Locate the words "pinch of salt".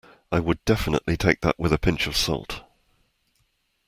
1.77-2.63